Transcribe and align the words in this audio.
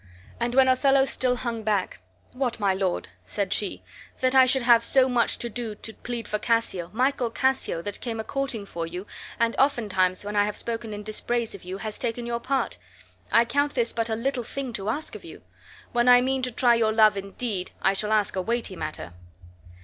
And 0.39 0.55
when 0.55 0.67
Othello 0.67 1.05
still 1.05 1.35
hung 1.35 1.61
back: 1.61 1.99
"What! 2.33 2.59
my 2.59 2.73
lord," 2.73 3.09
said 3.23 3.53
she, 3.53 3.83
"that 4.19 4.33
I 4.33 4.47
should 4.47 4.63
have 4.63 4.83
so 4.83 5.07
much 5.07 5.37
to 5.37 5.47
do 5.47 5.75
to 5.75 5.93
plead 5.93 6.27
for 6.27 6.39
Cassio, 6.39 6.89
Michael 6.91 7.29
Cassio, 7.29 7.83
that 7.83 8.01
came 8.01 8.19
a 8.19 8.23
courting 8.23 8.65
for 8.65 8.87
you, 8.87 9.05
and 9.39 9.55
oftentimes, 9.59 10.25
when 10.25 10.35
I 10.35 10.45
have 10.45 10.57
spoken 10.57 10.91
in 10.91 11.03
dispraise 11.03 11.53
of 11.53 11.63
you 11.63 11.77
has 11.77 11.99
taken 11.99 12.25
your 12.25 12.39
part! 12.39 12.79
I 13.31 13.45
count 13.45 13.75
this 13.75 13.93
but 13.93 14.09
a 14.09 14.15
little 14.15 14.43
thing 14.43 14.73
to 14.73 14.89
ask 14.89 15.13
of 15.13 15.23
you. 15.23 15.43
When 15.91 16.09
I 16.09 16.19
mean 16.19 16.41
to 16.41 16.51
try 16.51 16.73
your 16.73 16.91
love 16.91 17.15
indeed 17.15 17.69
I 17.83 17.93
shall 17.93 18.11
ask 18.11 18.35
a 18.35 18.41
weighty 18.41 18.75
matter." 18.75 19.13